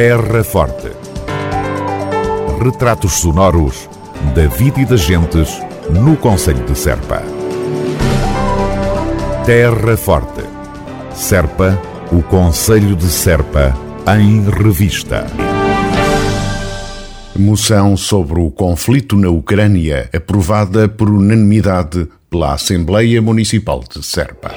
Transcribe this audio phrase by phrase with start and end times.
[0.00, 0.92] Terra Forte.
[2.62, 3.90] Retratos sonoros
[4.32, 5.60] da vida e das gentes
[5.90, 7.20] no Conselho de Serpa.
[9.44, 10.44] Terra Forte.
[11.12, 11.76] Serpa,
[12.12, 13.76] o Conselho de Serpa,
[14.16, 15.26] em revista.
[17.34, 24.54] Moção sobre o conflito na Ucrânia, aprovada por unanimidade pela Assembleia Municipal de Serpa.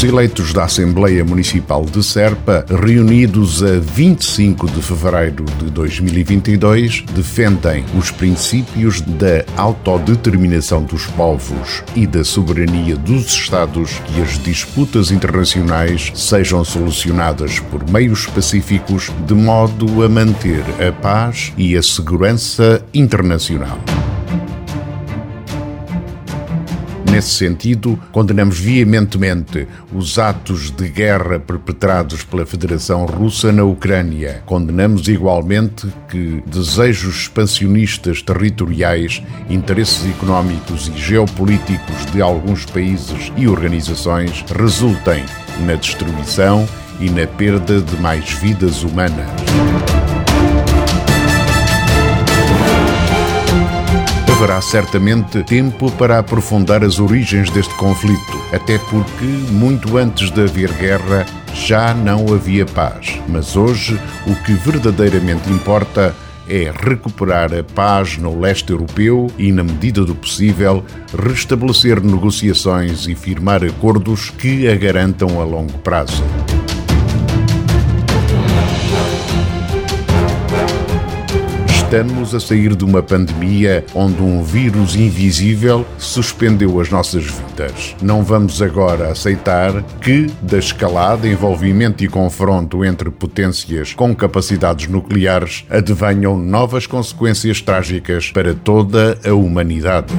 [0.00, 7.84] Os eleitos da Assembleia Municipal de Serpa, reunidos a 25 de fevereiro de 2022, defendem
[7.94, 16.10] os princípios da autodeterminação dos povos e da soberania dos Estados que as disputas internacionais
[16.14, 23.78] sejam solucionadas por meios pacíficos de modo a manter a paz e a segurança internacional.
[27.20, 34.42] Nesse sentido, condenamos veementemente os atos de guerra perpetrados pela Federação Russa na Ucrânia.
[34.46, 44.42] Condenamos igualmente que desejos expansionistas territoriais, interesses económicos e geopolíticos de alguns países e organizações
[44.58, 45.22] resultem
[45.66, 46.66] na destruição
[47.00, 49.99] e na perda de mais vidas humanas.
[54.40, 60.72] Haverá certamente tempo para aprofundar as origens deste conflito, até porque, muito antes de haver
[60.72, 63.20] guerra, já não havia paz.
[63.28, 66.16] Mas hoje, o que verdadeiramente importa
[66.48, 70.82] é recuperar a paz no leste europeu e, na medida do possível,
[71.22, 76.24] restabelecer negociações e firmar acordos que a garantam a longo prazo.
[81.90, 87.96] Estamos a sair de uma pandemia onde um vírus invisível suspendeu as nossas vidas.
[88.00, 95.64] Não vamos agora aceitar que, da escalada, envolvimento e confronto entre potências com capacidades nucleares,
[95.68, 100.14] advenham novas consequências trágicas para toda a humanidade.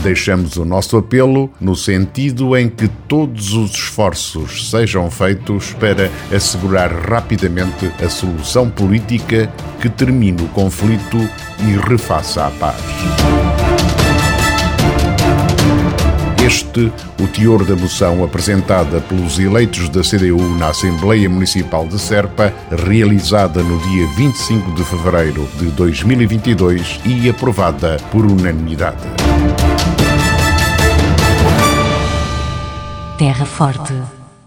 [0.00, 6.90] Deixamos o nosso apelo no sentido em que todos os esforços sejam feitos para assegurar
[6.90, 11.18] rapidamente a solução política que termine o conflito
[11.58, 13.59] e refaça a paz.
[16.44, 16.90] Este,
[17.20, 23.62] o teor da moção apresentada pelos eleitos da CDU na Assembleia Municipal de Serpa, realizada
[23.62, 29.06] no dia 25 de fevereiro de 2022 e aprovada por unanimidade.
[33.18, 33.92] Terra Forte,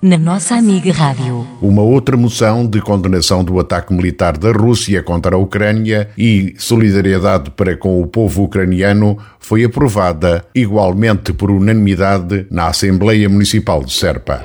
[0.03, 1.47] na nossa amiga Rádio.
[1.62, 7.52] Uma outra moção de condenação do ataque militar da Rússia contra a Ucrânia e solidariedade
[7.52, 14.44] para com o povo ucraniano foi aprovada igualmente por unanimidade na Assembleia Municipal de Serpa.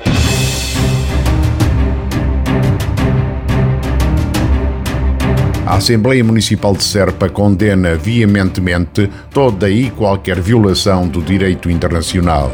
[5.65, 12.49] A Assembleia Municipal de Serpa condena veementemente toda e qualquer violação do direito internacional.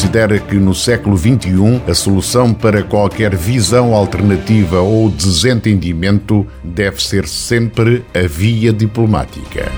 [0.00, 7.28] Considera que no século XXI a solução para qualquer visão alternativa ou desentendimento deve ser
[7.28, 9.70] sempre a via diplomática.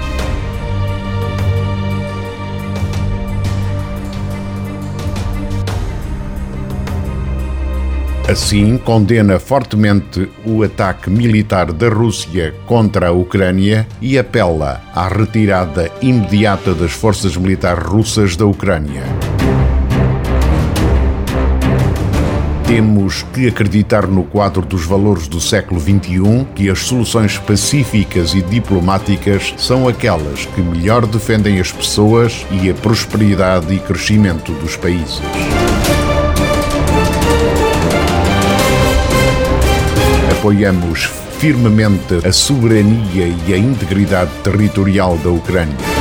[8.28, 15.90] Assim, condena fortemente o ataque militar da Rússia contra a Ucrânia e apela à retirada
[16.00, 19.02] imediata das forças militares russas da Ucrânia.
[22.72, 28.40] Temos que acreditar no quadro dos valores do século XXI que as soluções pacíficas e
[28.40, 35.20] diplomáticas são aquelas que melhor defendem as pessoas e a prosperidade e crescimento dos países.
[40.38, 45.91] Apoiamos firmemente a soberania e a integridade territorial da Ucrânia.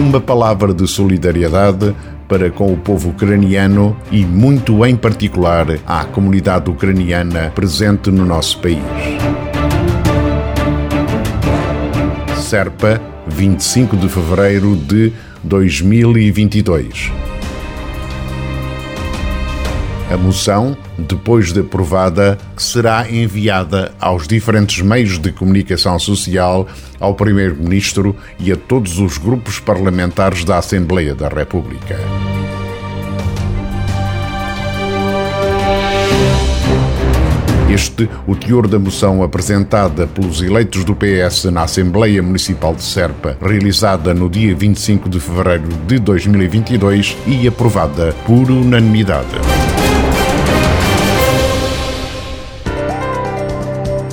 [0.00, 1.94] Uma palavra de solidariedade
[2.26, 8.58] para com o povo ucraniano e, muito em particular, à comunidade ucraniana presente no nosso
[8.60, 8.78] país.
[12.36, 15.12] Serpa, 25 de fevereiro de
[15.44, 17.29] 2022.
[20.10, 26.66] A moção, depois de aprovada, será enviada aos diferentes meios de comunicação social,
[26.98, 31.96] ao Primeiro-Ministro e a todos os grupos parlamentares da Assembleia da República.
[37.80, 43.38] este o teor da moção apresentada pelos eleitos do PS na Assembleia Municipal de Serpa,
[43.40, 49.79] realizada no dia 25 de fevereiro de 2022 e aprovada por unanimidade.